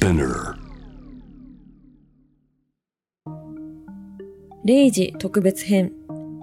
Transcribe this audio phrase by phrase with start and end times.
[0.00, 0.54] Spinner
[4.64, 5.92] 0時特別編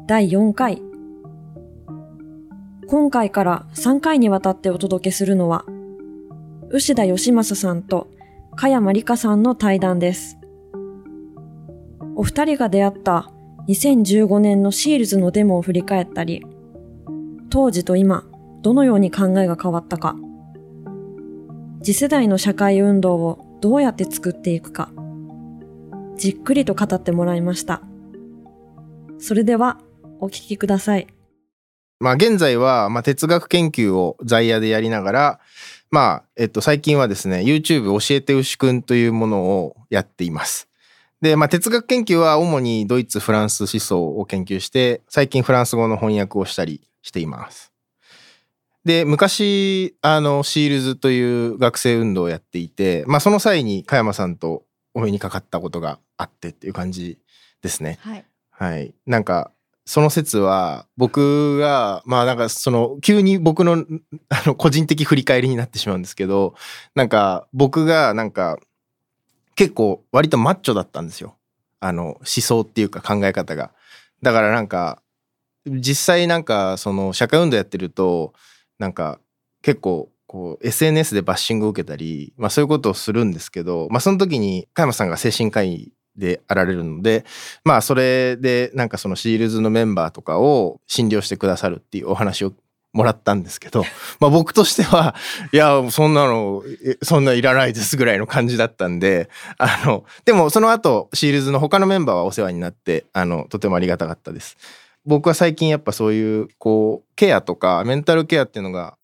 [0.05, 0.83] 第4回
[2.87, 5.65] 今回から3回にわたってお届けするのは
[6.69, 8.07] 牛田義正さんと
[8.55, 10.37] 加山里香さんの対談です。
[12.15, 13.31] お二人が出会った
[13.69, 16.45] 2015年のシールズのデモを振り返ったり
[17.49, 18.23] 当時と今
[18.61, 20.15] どのように考えが変わったか。
[21.81, 24.91] 次世代の社会運動をどうやって作っていくか
[26.17, 27.81] じっくりと語ってもらいました。
[29.19, 29.79] それでは
[30.19, 31.07] お聞きください。
[31.99, 35.39] まあ現在は、まあ、哲学研究を在野でやりながら、
[35.89, 40.67] まあ、えっと、最近はですね、YouTube 教えて牛くんというものをやっています。
[41.21, 47.71] で、まあ、哲学研究は主にドイツ、フランス思想を研究して、最近フランス語の翻訳をしたりしています。
[48.87, 57.19] で、昔、あの、シールズという学生運動をやっていて、まあ、その際に加山さんとお目にかかったことがあってっていう感じ
[57.61, 57.99] ですね。
[58.01, 58.25] はい。
[58.49, 58.95] はい。
[59.05, 59.51] なんか、
[59.85, 63.85] その説は、僕が、まあなんかその、急に僕の、
[64.29, 66.55] あの、個人的振り返りになってしまうんですけど、
[66.95, 68.57] なんか、僕が、なんか、
[69.55, 71.35] 結構、割とマッチョだったんですよ。
[71.81, 73.73] あの、思想っていうか考え方が。
[74.21, 75.01] だからなんか、
[75.65, 78.33] 実際なんか、その、社会運動やってると、
[78.79, 79.19] なんか、
[79.61, 87.25] 結構、こう、SNS でバッシングを受けたり、まあそういうことをするんですけど、まあその時に、加山さんが精神科医であられるので、
[87.63, 92.53] まあそれでなんかそのシールズのメンバーとかを診療してくださるっていうお話を
[92.93, 93.83] もらったんですけど、
[94.19, 95.15] まあ僕としては、
[95.51, 96.63] いや、そんなの、
[97.03, 104.57] そんないらないですぐらいの感じだったんで、あの、でもその後、シールズの他のメンバーはお世話になって、あの、とてもありがたかったです。
[105.07, 108.97] 僕は最近やっぱそういう、こう、ケアとかメンタルケアっていうのが、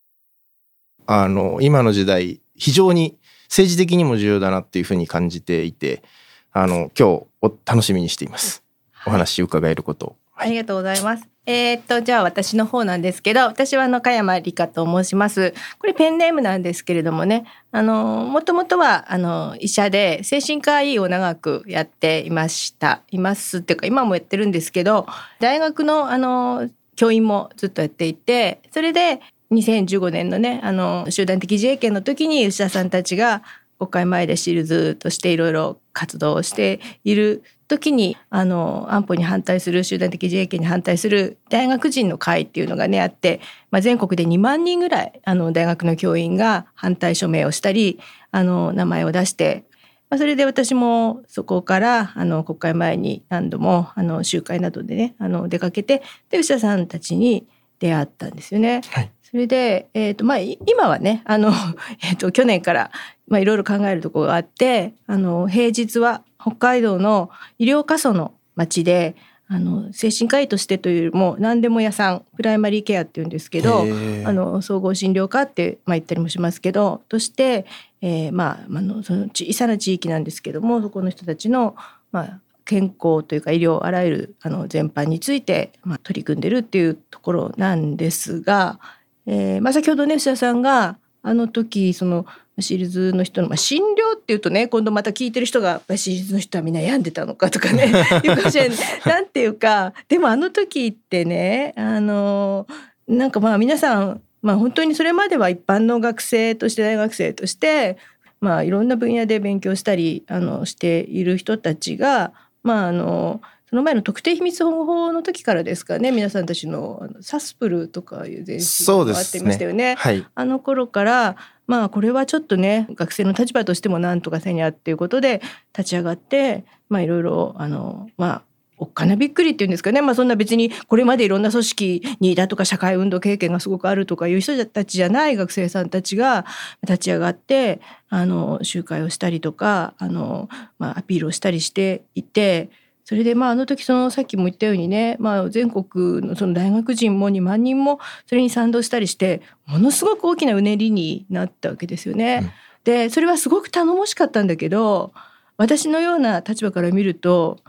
[1.05, 6.03] あの、今の時代、非常に政治的にも重要だなっていうふうに感じていて、
[6.51, 8.63] あの、今日お楽しみにしています。
[9.07, 10.15] お話伺えることを。
[10.35, 11.32] ありがとうございます。
[11.45, 15.53] えーっとじゃあ私の方なんですけど私はあの加山理香と申します。
[15.77, 17.45] これペンネームなんですけれどもね。
[17.71, 23.01] あのもともとはあの医者で精神科医を長くやっていました。
[23.11, 25.05] いますっていうか今もやってるんですけど
[25.39, 29.19] 大学のあの教員もずっとやっていてそれで
[29.51, 33.43] 2015年のねあの集団的自衛権の時に吉田さんたちが
[33.79, 37.43] 国会前でシールズとしていろいろ活動をしている
[37.73, 43.41] 時にあの安保に反対する集団的自衛権に反対する大学人の会っていうのがねあって、
[43.71, 47.99] まあ、全国で2万人ぐらいあの大学の教員が反対署名をしたり
[48.31, 49.65] あの名前を出して、
[50.09, 57.47] まあ、それで私もそこからあの国会前に何度もあの集会などでねあの出かけてで牛田さんたちに
[57.79, 58.81] 出会ったんですよね。
[58.91, 61.51] はいそれで、えーとまあ、い今はねあの、
[62.03, 62.91] えー、と去年から
[63.27, 69.15] まあ、いろいろ考えるところがあってあの平日は北海道の医療過疎の町で
[69.47, 73.81] あの精神科医としてというよりも何でも屋さんプライマリーケアっていうんですけど
[74.25, 77.65] あの総合診療科って、まあ、言ったりもしますけどとして、
[78.01, 81.75] えーまあ、あのその小さな地域なんですけどもそこの人たちの、
[82.11, 88.79] まあ、健康というか医療あらゆるあの全般について、まあ、取り組んでるっていうところなんですが、
[89.25, 92.25] えーまあ、先ほどね吉田さんがあの時その
[92.59, 97.85] SEALDsの人の、まあ、診療っていうとね今度また聞いてる人が SEALDsの人はみんな病んでたのかとかね
[98.23, 98.77] いうかもしれない。
[99.05, 102.67] なんていうかでもあの時ってねあの
[103.07, 107.97] なんかまあ皆さん、まあ、本当にそれまでは一般の学生として大学生として、
[108.39, 113.41] まあ、いろんな分野で勉強したりあのしている人たちがまああの
[113.73, 119.95] その前の特定秘密保護法の時からですかね皆さんたちのあのサスプルとかいう前身そうでがあってすましたよね。
[119.97, 120.23] はい。
[120.35, 125.41] あの頃からまあこれはちょっとね学生の立場としてもなんとかせにゃっていうことで
[125.75, 128.41] 立ち上がってまあいろいろあのまあ
[128.77, 136.45] おっかなびっくりっていうんですかねまあそんな別にこれまでいろんな組織にいたとか社会運動経験がすごくあるとかいう人たちじゃない学生さんたちが
[136.83, 140.47] 立ち上がってあの集会をしたりとかあの、
[140.77, 142.69] まあ、アピールをしたりしていて。
[143.05, 152.39] それでまああの時そのさっきも言ったようにね、まあ、全国のその大学人も2万人もそれに賛同したりしてものすごく大きなうねりになったわけですよね。
[152.43, 152.51] うん
[152.83, 155.13] でそれはすごく頼もしかったんだけど
[155.57, 157.59] 私のような立場から見ると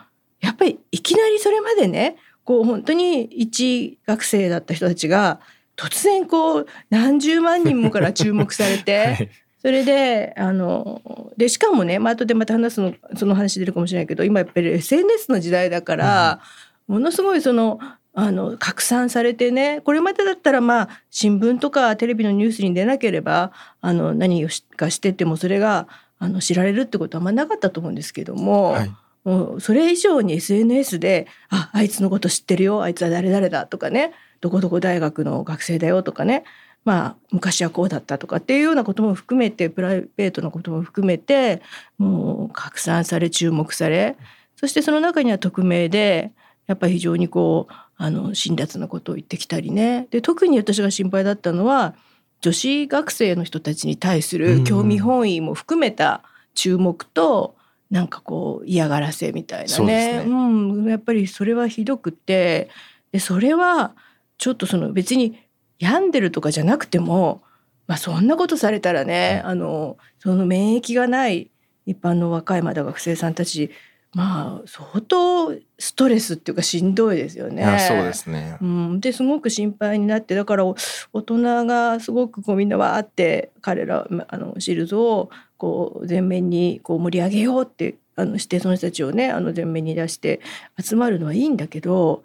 [0.40, 5.40] やっぱりいきなりそれまでねこう本当に一学生だった人たちが
[5.76, 9.30] 突然こう何十万人もから注目されて、 はい
[9.64, 16.40] それであのでしかもね、まあ後でまた話すのその話出るかもしれないけど今やっぱり SNS の時代だから、
[16.86, 17.78] ものすごいその
[18.12, 25.88] あの拡散されてねこれまでだったらまあ新聞とかテレビのニュースに出なければあの何をしかしててもそれが
[26.18, 28.92] あの知られるってことはあんまなかったと思うんですけども、はい。
[29.24, 34.12] もうそれ以上に SNS で「ああいつのこと知ってるよあいつは誰々だ」とかね
[34.42, 36.44] 「どこどこ大学の学生だよ」とかね
[36.84, 41.62] まあ昔はこうだったとかっていうようなことも含めてプライベートのことも含めて
[41.98, 44.16] もう拡散され注目され
[44.56, 46.32] そしてその中には匿名で
[46.66, 50.08] やっぱり非常にこうあの辛辣なことを言ってきたりね。
[50.10, 51.94] で特に私が心配だったのは
[52.40, 56.22] 女子学生の人たちに対する興味本位も含めた
[56.54, 57.56] 注目と、
[57.90, 59.84] なんかこう嫌がらせみたいなね。
[59.84, 60.24] ね。
[60.26, 62.68] うん、やっぱりそれはひどくて
[63.12, 63.92] でそれは
[64.36, 65.38] ちょっとその別に
[65.84, 67.42] 病んでるとかじゃなくても、
[67.86, 71.50] まあ、そんなことされたらね、あのその免疫がない
[71.86, 73.70] 一般の若いまだ学生さんたち
[74.14, 77.78] まあ相当ストレスっていうかしんどいですよね。
[77.80, 78.56] そうですね。
[78.62, 80.76] うん、ですごく心配になってだからお
[81.12, 90.40] 大人がすごくこうみんなわーって彼らまあのシールズをこう前面にこう盛り上げようってあのしてその人たちをねあの前面に出して
[90.80, 92.24] 集まるのはいいんだけど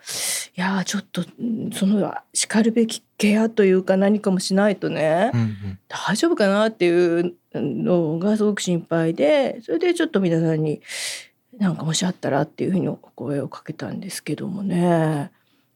[0.56, 10.82] いやーちょっとうんそのしかるべきケアというか何かもしないとね、うんうん大丈夫かなっていうのがすごく心配でそれでちょっと皆さんに
[11.58, 15.32] なんかもしあったらっていうふうにお声をかけたんですけどもね。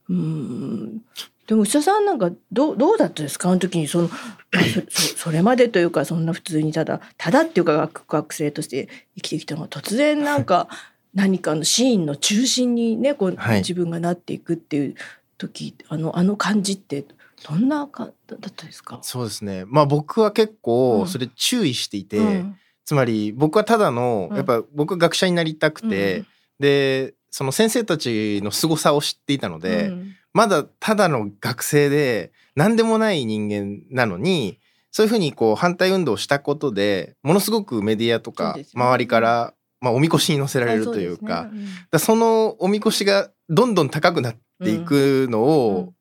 [0.10, 1.01] うん
[1.47, 3.49] でも牛田さんなんかどうどうだったですか？
[3.49, 4.15] あの時にそのま
[4.59, 10.69] あ そそそれまでというかそんな普通にただただっていうか学学生として生きてきたのが突然なんか
[11.13, 13.57] 何かのシーンの中心にねこう、はい。
[13.59, 14.95] 自分がなっていくっていう
[15.37, 17.03] 時あのあの感じって
[17.47, 18.99] どんなかだったですか？
[19.01, 19.65] そうですね。
[19.67, 20.57] まあ僕は結うん。
[20.61, 22.55] 構それ注意していて、うん。
[22.85, 24.37] つまり僕はただのうん。
[24.37, 26.23] やっぱ僕は学者になりたくて、
[26.59, 34.59] でその先生たちの凄さを知っていたので、うんまだただの学生で何でもない人間なのに
[34.91, 41.50] そういうふうにこう反対運動をしたことでものすごくメディアとか周りから、まあ、おみこしに乗せられるというか,、
[41.91, 45.94] だそのおみこしがどんどん高くなっていくのを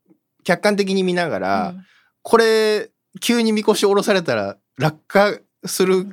[0.44, 1.74] 客観的に見ながら、
[2.22, 2.90] これ
[3.20, 6.06] 急にみこし下ろされたら落下する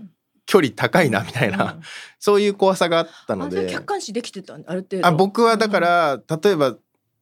[0.45, 1.79] 距離高いなみたいな、
[2.19, 3.67] そういう怖さがあったので。
[3.69, 5.07] 客観視できてたんある程度。
[5.07, 6.75] あ僕はだから、例えば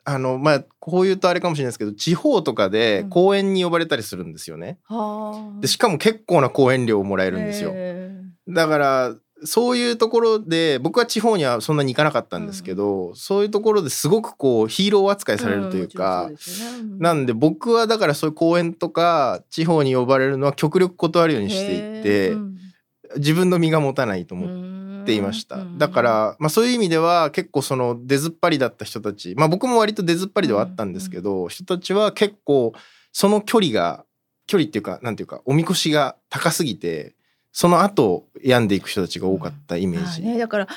[0.10, 3.10] あのまあこう言うとあれかもしれないですけど地方とかでうん。
[3.10, 4.80] 講演に呼ばれたりするんですよね。
[4.86, 5.62] はあ。
[5.62, 7.72] でしかも結構な講演料をもらえるんですよ。
[7.74, 8.10] へ
[8.48, 16.78] だからそういうところで僕は地方にはそんなに行かなかったんですけど、そういうところですごくこうヒーロー扱いーされるというか、うですよね。
[16.80, 17.00] うん。
[17.00, 22.36] なんで僕はだからそういう講演とか地方に呼ばれるのは極力断るようにしていへて、
[23.18, 24.57] 自分の身が持たないと思って
[25.08, 32.74] っていました、うんだから、まあ、そういう意味では結構その出ずっぱりだった人たちまあ僕も割と出ずっぱりではあったんですけど、人たちは結構
[33.14, 34.06] その距離が
[34.48, 37.16] 距離っていうかなんていうかおみこしが高すぎて
[37.52, 40.68] その後病んでいく人たちが多かったイメージ、まあね、だから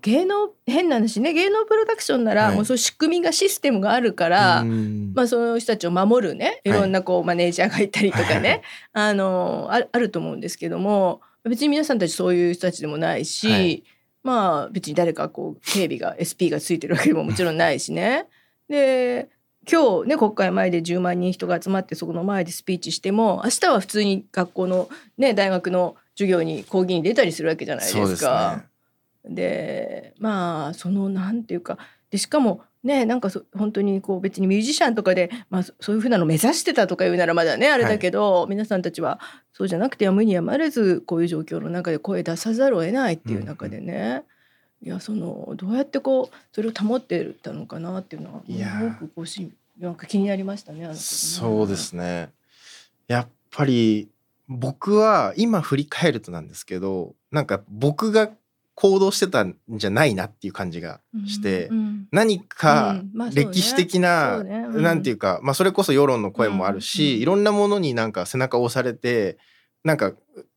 [0.00, 2.56] 芸能変な話ね芸能プロダクションなら、はい。
[2.56, 5.12] もうそういう仕組みがシステムがあるから、うん。
[5.14, 8.62] まあ、その人たちを守るねいろんなこう、マネージャーがいたりとかね、はい
[8.94, 13.84] あのああると思うんですけども別に皆さんたちそういう人たちでもないし、はい
[14.24, 18.26] まあ別に誰かこう警備が SP がついてるわけでももちろんないしね。
[18.68, 19.28] で
[19.70, 24.88] 今日ね国会前で10万人人が集まってそこの前でスピーチしても明日は普通に学校の
[25.18, 28.62] ね大学の授業に講義に出たりするわけじゃないですか。
[29.24, 31.78] ですねでまあそのなんていうか
[32.10, 39.18] でしかもねなんかそ本当にこう別にミュージシャンとかで、まあ、そそういうふうなの目指してたとか言うならまだねあれだけど、皆さんたちは
[39.52, 44.24] そうじゃなくてやむにやまれずこういう状況の中で声出さざるを得ないっていう中でね、
[44.82, 51.02] いやそのどうやってこうそれを保ってたのかなっていうのはすごくこうしなんか気になりましたねあの時ね。
[51.02, 52.30] そうですね。
[53.08, 54.08] やっぱり
[54.46, 58.30] 僕は今振り返るとなんですけどなんか僕が
[58.74, 62.08] 行動してたんじゃないなっていう感じがして、うんうん。
[62.10, 63.02] 何か
[63.32, 64.66] 歴史的な、そうね。
[64.68, 64.82] うん。
[64.82, 69.38] なんていうか、まあ、それこそ世論の声もあるし、いろんなものになんか背中を押されて
[69.84, 70.12] なんか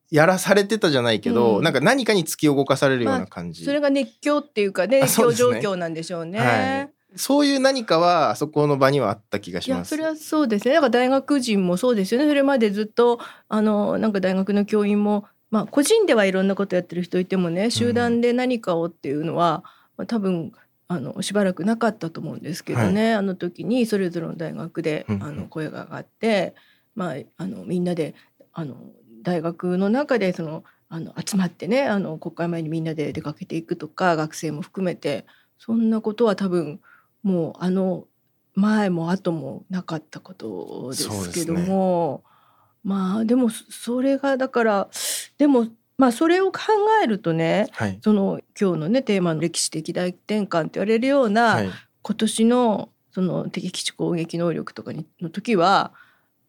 [0.09, 1.63] やらされてたじゃないけど、うん。
[1.63, 6.39] なんか何かに突き動かされるような感じ、それが熱狂っていうかねあ熱狂状況なんでしょうね。
[6.39, 6.89] はい。
[7.15, 9.93] そういう何かはあそこの場にはあった気がいします。
[9.93, 10.73] やそれはそうですね。
[10.73, 12.27] だから大学人もそうですよね。
[12.27, 19.63] それまでずっとあのなんか大学の教員も、まあ、個人ではいろんなことやってる人いてもね集団で何かをっていうのは、
[19.95, 20.51] まあ、多分
[20.89, 26.55] あのしばらくなかったと思うんですけどね、あの時にそれぞれの大学であの声が上がって、
[26.95, 28.15] まあ、あのみんなで
[28.53, 28.77] あの
[29.21, 35.25] 大学の中でそのあの集まってねあの国会前にみんなで出かけていくとか学生も含めて
[35.59, 36.79] そんなことは多分
[37.23, 38.05] もうあの
[38.55, 42.23] 前も後もなかったことですけども、
[42.83, 44.89] まあでもそそれがだから
[45.37, 45.67] でも
[45.97, 46.59] まあそれを考
[47.03, 51.69] えるとねはいその今日のねテーマの歴史的大転換って言われるような、はい
[52.07, 55.91] 今年のその敵基地攻撃能力とかにの時は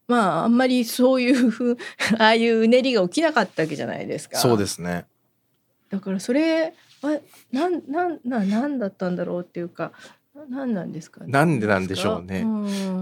[0.06, 1.76] まああんまりそういうふう
[2.20, 4.38] ああいううねりが起きなかったわけじゃないですか。
[4.38, 5.06] そうですね
[5.90, 7.18] だからそれは
[7.50, 9.90] なんなんななんだったんだろうっていうか
[10.32, 11.32] ななんなんですかね。
[11.32, 12.46] なんでなんでしょうねう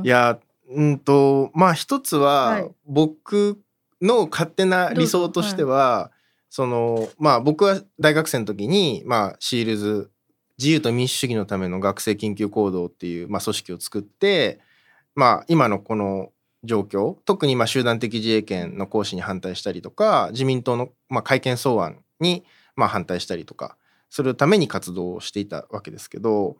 [0.00, 0.38] んいや
[0.70, 2.70] うんとまあ一つは、はい。
[2.86, 3.58] 僕
[4.00, 6.10] の勝手な理想としては、
[6.48, 10.10] そのまあ僕は大学生の時にまあシールズ
[10.58, 14.60] 自由と民主主義のための学生緊急行動っていう、まあ、組織を作って
[15.14, 16.30] まあ今のこの
[16.64, 22.44] 状況特にまあ集団的自衛権の行使に反対したりとか自民党のまあ改憲草案に
[22.74, 23.76] まあ反対したりとか
[24.08, 26.56] するために活動をしていたわけですけど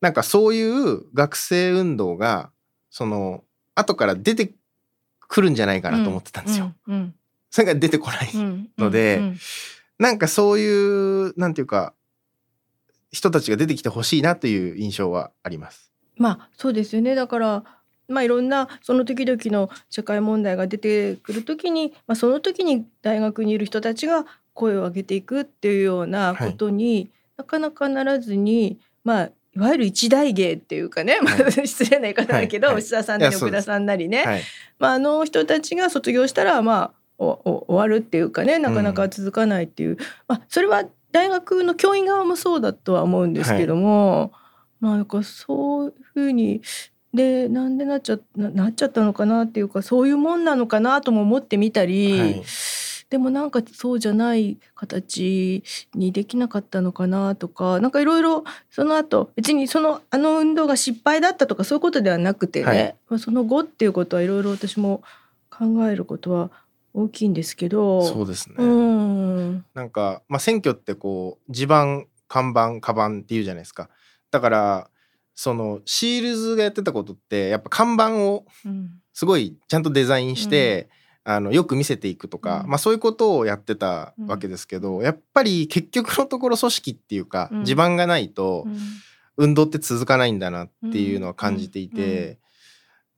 [0.00, 2.50] なんかそういう学生運動が
[2.90, 3.42] その
[3.80, 4.54] 後から出て
[5.20, 6.72] くるんじゃないかなと思ってたんですよ。
[6.86, 7.14] うんうん
[7.52, 8.30] それが出てこない。
[8.32, 9.38] うんのでうん
[9.98, 11.92] なんかそういうなんていうか
[13.12, 15.92] 人たちが出てきてほしいなという印象はあります。
[16.16, 17.64] まあそうですよねだから
[18.08, 32.74] まあいろんなその時々の社会問題が出てくる時に、まあ、その時に大学にいる人たちが声を上げていくっていうようなことに、なかなかならずにまあいわゆる一大芸っていうかね、まあは失礼な言い方だけど、はい。
[32.74, 32.82] はい。
[32.82, 34.42] 牛田さんなり奥田さんなりね、はい、
[34.78, 44.32] まあ、あの人たちが卒業したらまあおお終わるっていうかねなかなか続かないっていう、まあ、それは大学の教員側もそうだとは思うんですけども、
[44.78, 46.62] まあなんかそういうふうに
[47.12, 52.44] でなんでなっちゃななっちゃったのかなっていうかそういうもんなのかなとも思ってみたり、はい
[53.10, 55.64] でもなんかそうじゃない形
[55.94, 65.02] にできなかったのかなとかなんかいろいろその後別にそのあの運動が失敗だったとかそういうことではなくてね、はいまあ、その後っていうことはいろいろ私も
[65.50, 66.50] 考えることは
[66.94, 68.02] 大きいんですけど。
[68.02, 68.56] そうですね。
[68.58, 73.90] うんなんか、まあ、選挙ってこう地盤看板カバンっていうじゃないですか。
[74.30, 74.90] だから
[75.34, 80.88] そのシールズがやってたことってやっぱ看板をうんすごいちゃんとデザインして、
[81.34, 82.70] あのよく見せていくとか、うん。
[82.70, 87.64] まあ、そういうことをやってたわけですけど、やっぱり結局のところ組織っていうか、うん。
[87.64, 88.78] 地盤がないとうん。
[89.36, 92.28] 運動って続かないんだなっていうのは感じていて、うん。
[92.28, 92.36] うん。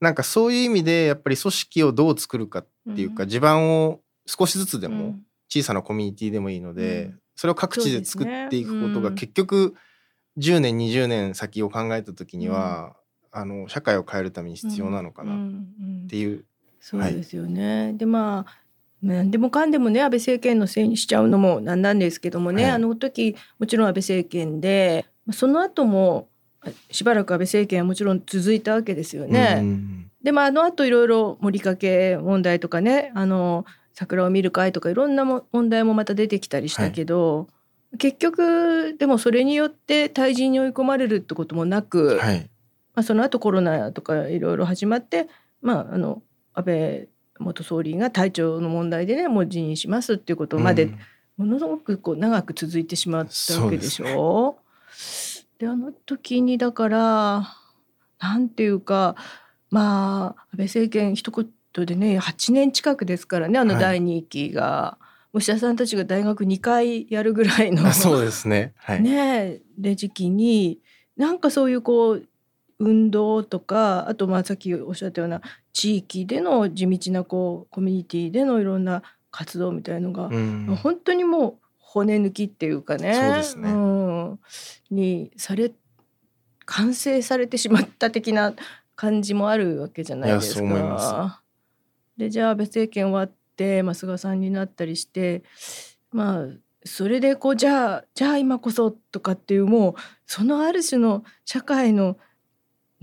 [0.01, 3.29] なんかそういう意味でやっぱり組織をどう作るかっていうか、うん。
[3.29, 5.25] 地盤を少しずつでもうん。
[5.49, 7.19] 小さなコミュニティでもいいので、うん。
[7.35, 9.75] それを各地で作っていくことが結局
[10.37, 12.95] 10年20年先を考えた時には、
[13.31, 15.67] あの社会を変えるために必要なのかなっうん。
[15.79, 16.07] うん。
[16.07, 16.45] ていう、
[16.83, 17.93] そうですよね。
[17.93, 18.57] でまあ
[19.01, 22.71] 何でもかんでもね安倍政権のせいにしちゃうのもなんなんですけどもね、はい。
[22.73, 26.27] あの時もちろん安倍政権でまあその後も
[26.91, 29.59] しばらく安倍政権はもちろん続いたわけですよね。
[29.61, 37.47] うんでまああの後いろいろ盛りかけ問題とかねあの桜を見る会とかいろんなも問題もまた出てきたりしたけど、
[37.97, 42.49] 結局でもそれによって退陣に追い込まれるってこともなく、はい。
[42.95, 45.27] まあ、その後コロナとかいろいろ始まって、
[45.61, 46.21] まあ、あの
[46.53, 47.07] 安倍
[47.39, 50.99] 元総理が体調の問題でねもう辞任しますっていうことまでうん
[51.35, 54.55] ものすごくこう長く続いてしまったわけでしょ？
[55.57, 57.47] であの時にだから
[58.19, 59.15] なんていうか
[59.71, 64.99] まあ安倍政権一言でね8年近くですからねあのはい第2期が、
[65.33, 68.73] 牛田さんたちが大学2回やるぐらいのあそうですね。
[68.77, 69.01] はい。
[69.01, 70.79] ねえで時期に
[71.17, 72.27] なんかそういうこう
[72.83, 80.77] 運動とかあとまあさっきおっしゃったような地域での地道なこうコミュニティでのいろんな活動みたいのが、うん。
[80.81, 83.71] 本当にもう骨抜きっていうかねそうですね。
[83.71, 84.39] ん。
[84.91, 85.71] にされ
[86.65, 88.53] 完成されてしまった的な
[88.95, 91.41] 感じもあるわけじゃないですか。
[92.17, 95.43] でじゃあ安倍政権終わって、まあ、菅さんになったりして
[96.11, 96.47] まあ
[96.85, 99.95] それでこうじゃあじゃあ今こそとかっていうもう
[100.27, 102.17] そのある種の社会の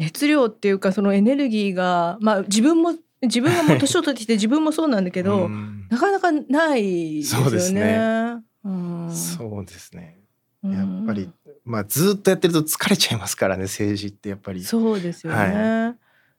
[0.01, 7.45] 熱量っていうかそのエネルギーがまあ自分も自分がもう 年を取ってきて自分もそうなんだけど、うんなかなかないですよね。
[7.45, 10.21] そうですねうんそうですね。
[10.63, 11.29] うんやっぱり、
[11.65, 14.63] まあずっとやってると疲れちゃいますからね政治ってやっぱり。
[14.63, 15.39] そうですよね。
[15.39, 15.95] は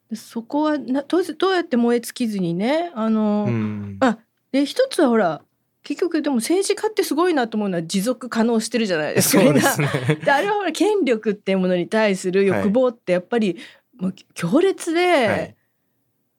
[0.10, 4.18] でそこはなどうせどうやって燃え尽きずにねあの、うんあ
[4.52, 5.42] で一つはほら
[5.84, 9.42] 結局でも政治家ってすごいなと思うのは持続可能してるじゃないですか。
[9.42, 13.58] あれはほら権力っていうものに対する欲望ってやっぱり
[13.98, 15.56] もう強烈で、はい。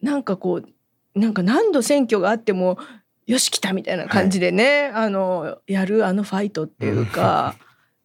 [0.00, 2.78] なんかこうなんか何度選挙があっても
[3.26, 7.56] よし来たみたいな感じでね、あのやるあのファイトっていうか。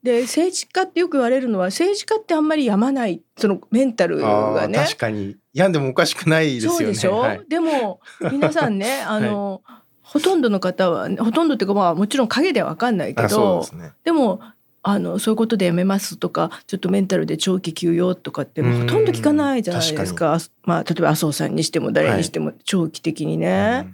[0.03, 4.77] で政治家ってよく言われるのは政治家ってあんまりやまないそのメンタルあがね。
[4.77, 5.37] ー確かに。
[5.53, 6.77] 病んでもおかしくないですよね。
[6.77, 7.41] そうでしょ、はい。
[7.49, 7.99] でも
[8.31, 9.63] 皆さんねあの、
[10.07, 14.39] ほとんどの方はほとんどっていうかまあもちろん影では分かんないけどですねでも
[14.81, 23.93] あのそういうことでやめますとかちょっとメンタルで長期休養とかってほとんど聞かないじゃないですかまあ、例えば麻生さんにしても誰にしても長期的にね。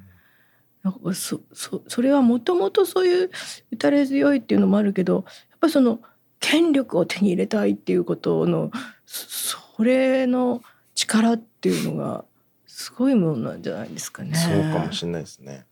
[0.83, 3.31] なんかそそそれはもともとそういう
[3.71, 6.01] 打たれ強いっていうのもあるけどやっぱりその
[6.41, 8.69] 権力を手に入れたいっていうことの
[9.05, 10.61] そそれの
[10.93, 12.25] 力っていうのが
[12.67, 14.35] すごいものなんじゃないですかね。
[14.35, 15.65] そうかもしれないですね。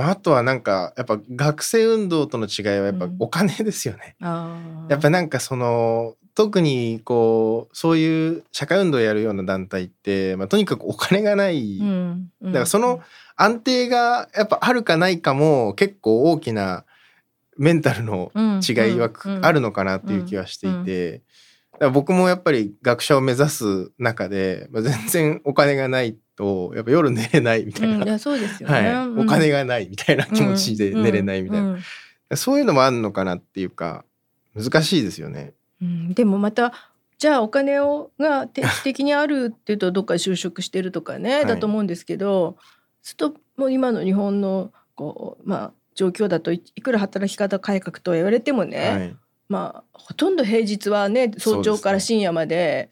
[0.00, 3.16] まあ、あとはなんかやっぱ学生運動との違いはやっぱうん。
[3.18, 4.16] お金ですよね。
[4.22, 4.90] あー。
[4.90, 12.30] やっぱなんかその特にこうそういう社会運動をやるような団体って、まあ、とにかくお金がない、うん。
[12.40, 12.52] うん。
[12.52, 13.00] だからその
[13.36, 16.86] 安定がやっぱあるかないかも結構大きな
[17.58, 19.44] メンタルの違いはうん。
[19.44, 21.20] あるのかなっていう気はしていて、
[21.88, 28.74] 僕もやっぱり学者を目指す中で、まあ、全然お金がないとやっぱ夜寝れないみたいな、うんいやそうですよね。
[28.74, 29.20] はい、うん。
[29.20, 31.78] お金がないみたいな気持ちで寝れないみたいな、
[32.36, 34.04] そういうのもあるのかなっていうか
[34.54, 35.54] 難しいですよね。
[35.80, 36.12] うん。
[36.12, 36.72] でもまた
[37.18, 41.46] じゃあお金をが定期的にあるっていうとどっか就職してるとかね、はい。
[41.46, 42.56] だと思うんですけど
[43.02, 49.16] するともう今の日本のこうまあ状況だといいくら働き方改革とは言われてもね、はい、
[49.50, 52.90] まあほとんど平日はね早朝から深夜まで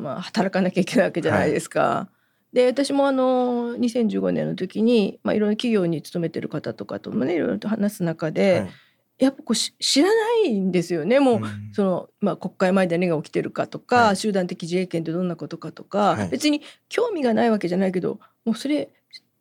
[0.00, 2.08] まあ、働かなきゃいけないわけじゃないですか。
[2.52, 8.70] で私もあの2015年の時に、まあ、いろんな企業に勤めてる方とかともねいろいろと話す中で、はい。
[9.16, 11.20] やっぱこうし知らないんですよね。
[11.20, 11.70] もう、うん。
[11.72, 14.16] そのまあ、国会前で何が起きてるかとか、はい。
[14.16, 16.28] 集団的自衛権ってどんなことかとか、はい。
[16.28, 18.90] 別に興味がないわけじゃないけどもうそれ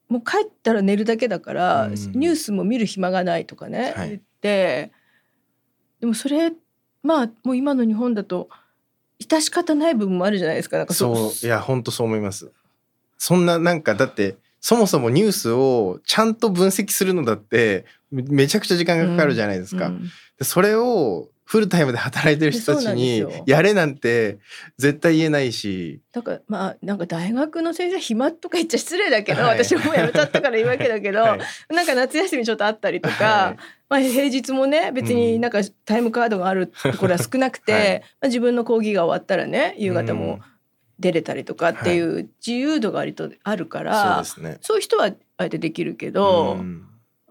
[0.09, 1.93] もう帰ったら寝るだけだから、うん。
[1.93, 4.09] ニュースも見る暇がないとかね、はい。
[4.09, 4.91] 言って
[6.03, 6.51] でもそれ
[7.01, 8.49] まあもう今の日本だと
[9.21, 10.75] 致し方ない部分もあるじゃないですか。
[10.75, 12.51] なんかそういや本当そう思います。
[13.17, 19.87] そんななんかだってそもそもニュースをちゃんと分析するのだってめめちゃくちゃ時間がかかるじゃないですか。
[19.87, 24.39] うんでそれをフルタイムで働いてる人たちにやれなんて
[24.79, 29.63] 絶対言えないし、だからまあなんか大学の先生暇とか言っちゃ失礼だけど、はい。
[29.63, 31.39] 私もうやめちゃったから言うわけだけど、はい。
[31.71, 33.57] なんか夏休みちょっとあったりとか、はい。
[33.87, 37.99] まあ、平日もね別になんかタイムカードがあるところは少なくて、はい。
[37.99, 40.39] まあ、自分の講義が終わったらね夕方も
[40.97, 44.57] 出れたりとかっていう自由度が割とあるかそうら、ですね。
[44.61, 46.87] そういう人はあえてできるけど、うん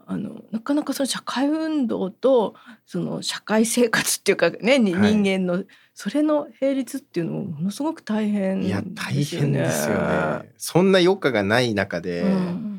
[0.06, 2.54] あのなかなかその社会運動と
[2.86, 10.42] その社会生活っていうかね、にはい人間のそれの並立っていうのもものすごく大変いや大変ですよね。
[10.42, 10.52] ね。
[10.56, 12.72] そんな余暇がない中で、うん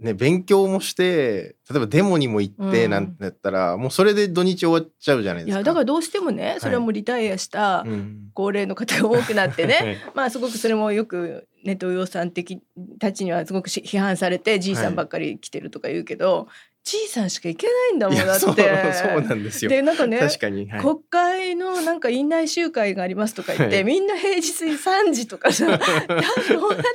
[0.00, 5.58] ね勉強もして例えばデモにも行ってうんなんてやったら、もうそれで土日終わっちゃうじゃないいですか。
[5.58, 12.60] やだからどうしてもねそれはもうリタイアしたうん高齢の方が多くなってね、 はいまあすごくそれもよくネトウヨさん的
[12.98, 16.48] たちにはすごくし批判されてじいさんばっかり来てるとか言うけど、
[16.82, 18.40] じいさんしか行けないんだもんだって。
[18.40, 19.70] そうなんですよ。
[19.70, 25.80] でなんかね確かに、はい国会のなんか院内集会がありますとか言って、はいみんな平日に3時とかさどうやっ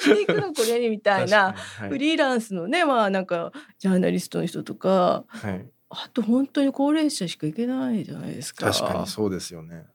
[0.04, 8.72] て行くのこれにみたいな、確かにフリーランスのねまあなんかジャーナリストの人とかはいはいあと本当に高齢者しか行けないじゃないですか。
[8.72, 9.86] 確かにそうですよね。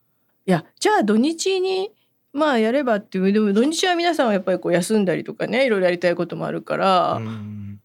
[0.46, 1.90] いやじゃあ土日に
[2.32, 7.80] まあやればっていうでも土日は皆さんはやっぱりこう休んだりとかねいろいろやりたいこともあるから、うん。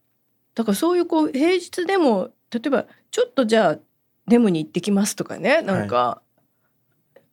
[0.53, 3.79] だからそういうこう平日でも例えばちょっとじゃあ
[4.27, 6.21] デモに行ってきますとかねなんか、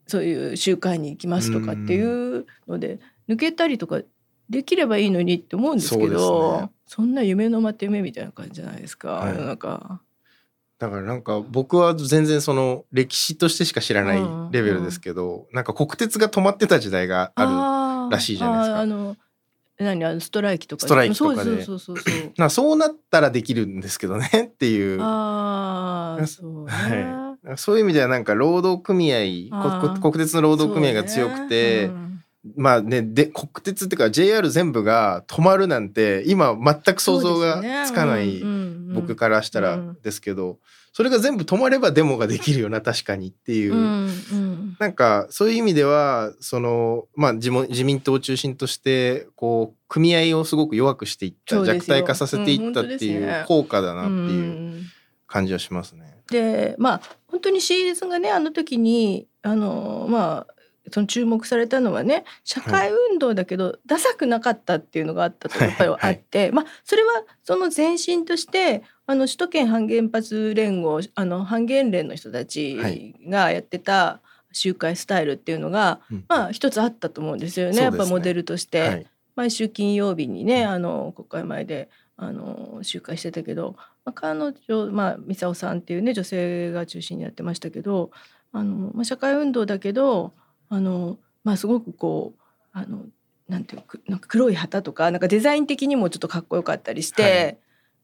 [0.07, 2.99] そういう集会に行きますとかっていうので
[3.29, 4.01] 抜けたりとか
[4.51, 6.71] できればいいのにって思うんですけどね。
[6.87, 9.35] そんな夢のまて夢みたいな感じじゃないですか、はい。
[9.35, 10.03] 世の中。
[10.83, 18.81] だからなんか僕は全然その歴史としてしか知らないうんレベルですけど、なんか国鉄が止まってた時代があるらしいじゃないですか。
[18.81, 19.17] あの
[19.79, 20.85] 何あのストライキとか。
[20.85, 21.63] ストライキとかで。
[21.63, 22.33] そうそうそうそうそう。
[22.37, 24.99] なそうなったらできるんですけどね っていう。
[25.01, 26.73] ああそうね、
[27.45, 27.57] はい。
[27.59, 31.95] そういう意味ではなんか労働組合国鉄の労働組合が強くて、そうね。
[31.95, 32.13] うん。
[32.57, 38.43] まあねで国鉄っていうか JR 全部が止まるなんて今全く想像がつかない、
[38.93, 39.97] 僕からしたらうん。
[40.03, 40.59] ですけど、
[40.93, 44.09] それが全部止まればデモができるよな 確かにっていう、う
[44.79, 54.83] なんかそういう意味ではその、まあ、自民自民党を中心としてこう組合をすごく弱くしていった弱体化させていったっていう効果だなってういうん
[55.27, 56.19] 感じはしますね。
[56.31, 60.55] でまあ本当に CS がねあの時にあのまあ
[60.93, 74.21] その注目されたのはね社会運動だけど、ダサくなかったっていうのがあったとやっぱりあって、まあそれはその前進としてあの首都圏反原発連合あの反原連の人たはちいがやってた
[74.53, 76.25] 集会スタイルっていうのが、うん。
[76.29, 77.99] まあ一つあったと思うんですよねそうですね。
[77.99, 78.81] やっぱモデルとして。
[78.81, 79.07] はい。
[79.35, 88.11] 毎週金曜日にねあの国会前であの集会してたけど、まあ、彼女、まあ、ミサオさんっていうね女性が中心にやってましたけど
[88.53, 90.35] あの、まあ、社会運動だけど
[90.73, 92.41] あの、まあ、すごくこう
[92.73, 93.05] あの
[93.47, 97.59] なんていうくなんか黒い旗とかなんかデザイン的にもちょっとかっこよかったりして、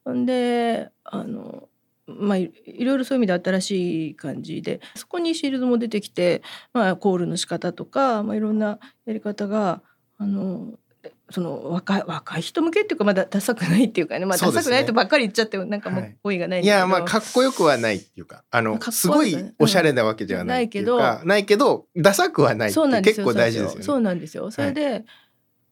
[0.04, 1.70] ほんであの
[2.06, 6.42] まあいいろいろそういう意味で新しい感じでそこにシールドも出てきて、
[6.74, 9.80] まあ、コールの仕方とか、まあ、いろんなやり方が
[10.18, 10.74] あの
[11.30, 16.16] その若い若い人向けっていうかまだダサくないっていうかね、まあ、ダサくないとばっかり言っちゃってなんかもうはい。
[16.22, 18.44] 語彙がないんだけど、いやまあかっこよくはないっていうか。
[18.50, 21.86] あのすごいおしゃれなわけではないっていうか、ないけど。
[21.96, 23.26] ダサくはないってそうなんですよ。
[23.26, 23.84] 結構大事ですよね。
[23.84, 24.50] そうなんですよ。
[24.50, 25.04] それで、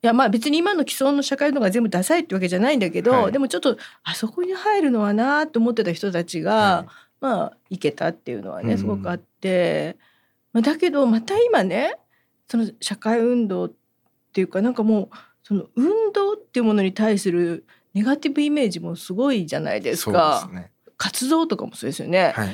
[0.03, 3.33] い、やまあ別に今の既存の社会のが全部ダサいってわけじゃないんだけど、はい。
[3.33, 6.93] でもちょっとあそこに入るのはなと思ってた人たちが、はい。
[7.21, 8.67] まあいけたっていうのはうん。
[8.67, 9.97] ねすごくあって、
[10.53, 11.97] まあ、だけどまた今ね
[12.49, 13.73] その社会運動っ
[14.33, 15.09] ていうかなんかもう
[15.47, 20.73] その運動っていうものに対するネガティブイメージもすごいじゃないですかすね。
[20.97, 22.49] 活動とかもそうですよね、はい。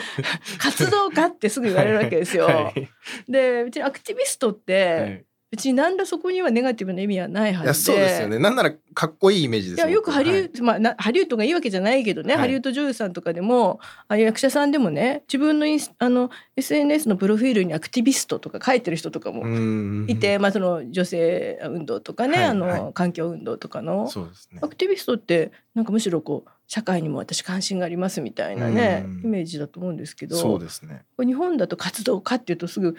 [0.58, 2.46] 活動家ってすぐ言われるわけですよ。
[2.46, 2.88] はい
[3.28, 7.92] で別にアクティビストって、はい別に何らそこにはネガティブな意味はないはいずで。
[7.92, 8.38] やそうですよね。
[8.38, 10.42] なんならかっこいいイメージですいやよくハリウはい。
[10.44, 12.40] ッド、まあなハリウッドがいいわけじゃないけどね、はい。
[12.40, 24.08] ハリウッド女優さんとかでもあ役者さんでもね自分のインスあの SNS のプロフィールにアクティビストとか書いてる人とかもうんいて、まあその女性運動とかね、はいあの、はい環境運動とかの。
[24.08, 24.58] そうですね。
[24.62, 24.68] ア。
[24.68, 29.20] クティビストってなんかむしろこう社会にも私関心がありますみたいなねうん。
[29.24, 30.36] イメージだと思うんですけど。
[30.36, 31.04] そうですね。
[31.18, 32.96] 日本だと活動家っていうとすぐ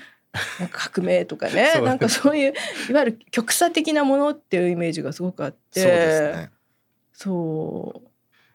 [0.60, 1.72] なんか革命とかね。
[1.76, 2.54] そうなんかそういう
[2.90, 5.82] いわゆる極左的なものっていうイメージがすごくあって。
[5.82, 6.50] そうですね。
[7.14, 8.02] そ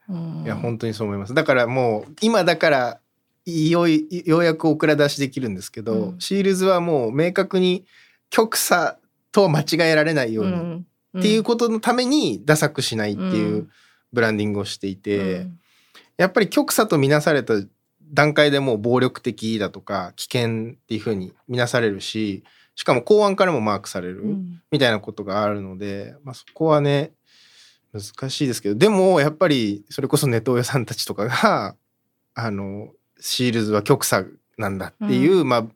[0.08, 1.34] う、うん、いや本当にそう思います。
[1.34, 3.00] だからもう今だから
[3.44, 6.20] いよいようやくお蔵出しできるんですけど、うん。
[6.20, 7.86] シールズはもう明確に
[8.30, 8.98] 極左
[9.32, 10.86] とは間違えられないように、ん。
[11.18, 13.70] っていうことのためにダサくしないっていううん。
[14.12, 15.58] ブランディングをしていて、うん。
[16.16, 17.54] やっぱり極左とみなされた
[18.12, 22.44] 段階でもう暴力的だとか危険っていうふうに見なされるし
[22.74, 24.62] しかも公安からもマークされるうん。
[24.70, 27.12] みたいなことがあるので、まあ、そこはね
[27.92, 31.76] 難しいですけどでもやっぱりそれこそネトウヨさんたちとかが
[32.34, 35.66] あのシールズは極左なんだっていう、まあ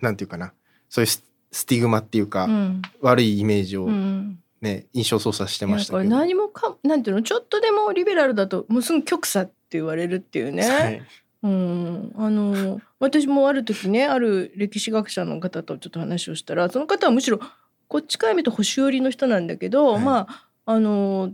[0.00, 0.52] なんていうかな
[0.88, 2.82] そういうススティグマっていうか、うん。
[3.00, 6.08] 悪いイメージをうんね、印象操作してましたけど。
[6.08, 11.02] 何もかなんていうのちょっとでもリベラルだともうすぐ極左って言われるっていうね、はい
[11.44, 17.38] うん、あの私もある時ねある歴史学者の方とちょっと話をしたらその方はむしろ
[17.86, 20.02] こっちから見ると保守寄りの人なんだけど、はい。
[20.02, 21.32] まああの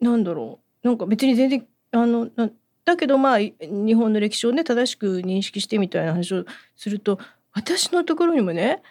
[0.00, 0.86] なんだろう。
[0.86, 2.48] なんか別に全然あのな
[2.84, 6.44] だけどまあい日本の歴史をね正しく認識してみたいな話を
[6.76, 7.18] すると
[7.52, 8.82] 私のところにもね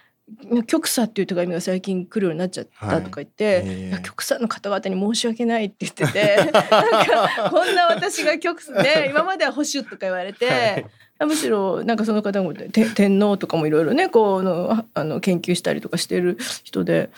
[0.66, 4.04] 極左っていう手紙が最近来るようになっちゃったとか言って、はい。
[4.04, 10.86] 極左の方々に申し訳ないって言ってて なんかこんな私が極左で今までは保守とか言われて、はい。
[11.26, 17.10] むしろなんかその方もて天皇とかもいろいろねこうのああの研究したりとかしてる人で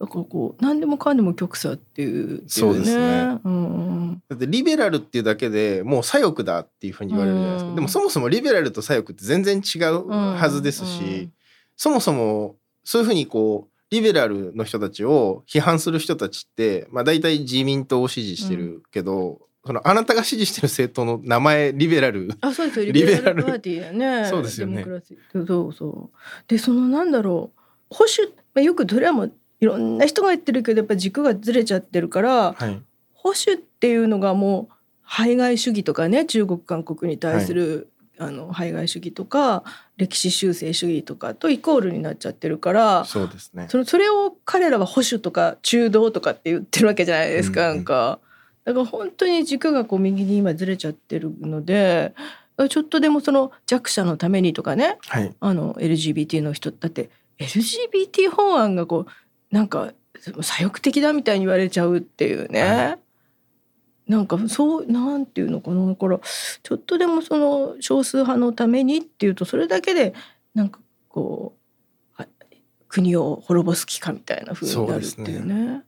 [0.00, 3.38] だからこう何でもかんでも極左っていうそうですね。
[3.44, 4.22] うん。
[4.28, 7.74] だってリベラルっていうだけでもう左翼だっていうふうに言われるじゃないですか、うん。
[7.74, 11.32] でもそもそもリベラルと左翼って全然違うはずですし、うん
[11.76, 22.28] そもそもそういうふうにこうリベラルの人たちを批判する人たちって、まあ、大体自民党を支持してるけど、そのあなたが支持してる政党の名前リベラル。
[22.40, 22.92] あそうですよ。
[22.92, 24.28] リリベラルパーティーだね。
[24.28, 24.84] そうですよね。
[25.32, 26.16] そうそう。
[26.48, 27.60] でそのなんだろう。
[27.90, 32.82] 保守、まあ、よくどれはもういろんな人が言ってるけどやっぱ軸がずれちゃってるからはい。
[33.12, 39.64] 保守っていうのがもう排外主義とかね中国韓国に対する、あの排外主義とか
[39.96, 43.66] 歴史修正主義とかとイコールになっちゃってるからそうですね。
[43.68, 47.76] そのそれを彼らは保守とか中道とかって言ってるわけじゃないですか、うんうん。
[47.76, 48.18] なんか。
[48.64, 52.14] だから本当に軸がこう右に今ずれちゃってるので
[52.70, 55.34] ちょっとでもその弱者のためにとかねはい。
[55.38, 62.98] あの LGBT の人だって LGBT 法案がこうなんか左翼的だみたいに言われちゃうっていうね、は
[64.08, 66.20] なんかそうなんていうのかなだから
[66.62, 70.14] ちょっとでもその少数派のためにっていうとそれだけで
[70.54, 71.64] なんかこう
[72.94, 75.82] 国を滅ぼす気かみたいな風になるっていうね。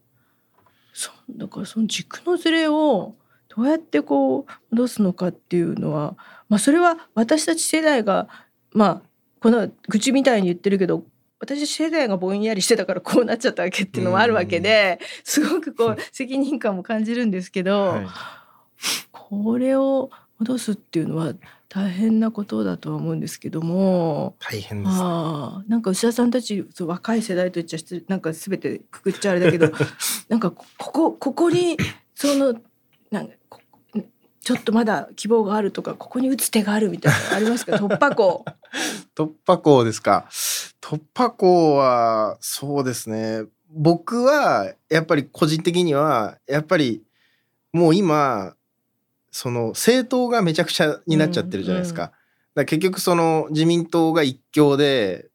[0.93, 3.15] そうだからその軸のズレを
[3.49, 6.17] どうやってこう戻すのかっていうのは、
[6.49, 8.29] まあ、それは私たち世代が
[8.73, 9.03] まあ
[9.41, 11.05] この愚痴みたいに言ってるけど
[11.39, 18.07] 私世代がぼんやりしてたからこうなっちゃったわけっていうのもあるわけですごくこう責任感も感じるんですけど、はい
[19.29, 21.35] これを戻すっていうのは
[21.69, 24.37] 大変なことだとは思うんですけども。
[24.39, 29.73] 大変です、ああなんか牛田さんたちそう若い世代と言っちゃなんか全てくくっちゃあれだけど
[30.29, 31.77] なんかここここに
[32.15, 32.55] その
[33.11, 33.31] なん
[34.47, 37.73] ちょっとまだ希望があるとかここに打つ手があるみたいなのありますか？
[37.83, 38.45] 突破口。
[39.17, 40.29] 突破口ですか？
[40.81, 43.43] 突破口はそうですね。
[43.71, 47.03] 僕はやっぱり個人的にはやっぱり
[47.73, 48.55] もう今
[49.33, 52.03] その政党がめちゃくちゃになっちゃってるじゃないですか。
[52.05, 52.17] うんだか
[52.55, 55.29] ら結局その自民党が一強で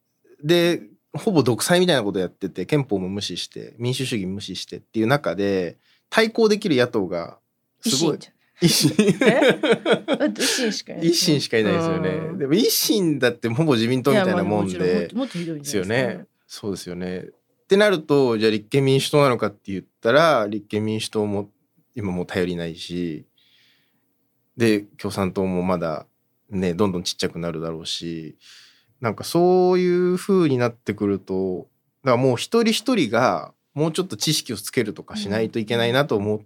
[0.44, 0.82] で
[1.14, 5.78] ほぼ独裁みたいなことやってて憲法も無視して民主主義無視してっていう中で
[6.10, 7.38] 対抗できる野党が
[7.86, 8.20] 維すごい
[8.62, 12.10] 維新維新しかいない維新しかいないですよね。
[12.10, 16.26] うんでも維新だってほぼ自民党みたいなもんでともっとひどいんですよね。
[16.48, 17.20] そうですよね。
[17.20, 17.24] っ
[17.68, 21.50] てなるとじゃあ立憲民主党なのかって言ったら立憲民主党も
[21.96, 23.26] 今もう頼りないし
[24.58, 26.06] で共産党もまだ
[26.50, 28.38] ねどんどんちっちゃくなるだろうし
[29.00, 31.68] なんかそういう風になってくると
[32.04, 36.40] だからもう一人一人がもうちょっと知識をつけるとかしないといけないなと思っ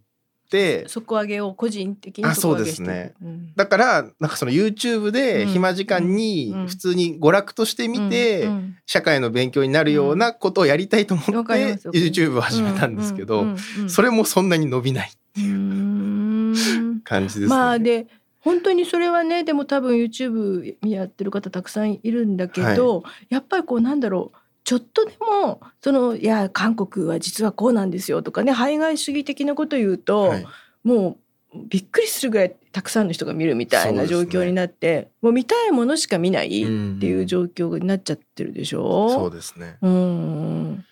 [0.49, 3.13] て、底上げを個人的にそうですね。
[3.21, 3.53] うん。
[3.55, 5.49] だからなんかその YouTube でうん。
[5.49, 6.67] 暇時間にうん。
[6.67, 8.47] 普通に娯楽として見て、
[8.86, 13.45] 社会の勉強になるようなことをやりたいと思って、YouTube を始めたんですけど、
[13.88, 15.12] それもそんなに伸びない。
[15.38, 17.01] うーん。
[17.03, 17.47] 感じですね。
[17.47, 18.08] まあで
[18.39, 30.45] 本当にそれはねでも多分 YouTube やってる方たくさんいるんだけど、やっぱりこうなんだろうちょっとでもそのいや韓国は実はこうなんですよとかね排外主義的なこと言うと、はい。
[30.84, 31.17] も
[31.54, 36.99] うびっくりするぐらいたくさんの人が見るみたいな状況になって、もう見たいものしか見ないっうん。
[36.99, 39.10] ていう状況になっちゃってるでしょ？
[39.10, 39.78] そうですね。
[39.82, 40.86] うん。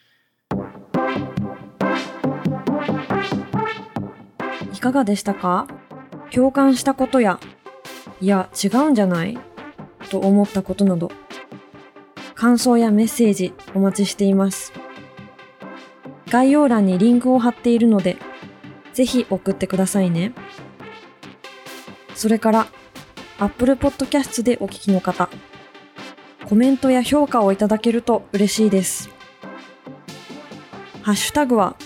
[4.74, 5.68] いかがでしたか？
[6.32, 7.40] 共感したことや、
[8.22, 9.38] いや、違うんじゃない？
[10.10, 11.12] と思ったことなど、
[12.44, 14.74] 感想やメッセージお待ちしています。
[16.30, 18.18] 概要欄にリンクを貼っているので、
[18.92, 20.34] ぜひ送ってくださいね。
[22.16, 22.68] それから、
[23.40, 25.30] Apple Podcast でお聞きの方、
[26.44, 29.10] コメントや評価をいただけると嬉しいです。
[31.02, 31.78] ハッシュタグは、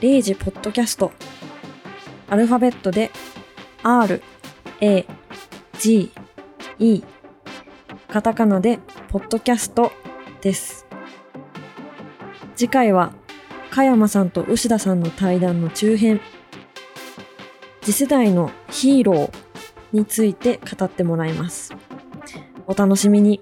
[0.00, 1.12] レイジポッドキャスト。
[2.28, 3.12] アルファベットで
[3.84, 4.20] R,
[4.80, 5.06] A,
[5.78, 6.10] G,
[6.80, 7.04] E
[8.08, 9.92] カタカナでポッドキャスト
[10.40, 10.86] です。
[12.56, 13.12] 次回は
[13.70, 16.20] 加山さんと牛田さんの対談の中編
[17.82, 19.32] 次世代のヒーロー
[19.92, 21.74] について語ってもらいます。
[22.66, 23.40] お楽しみに。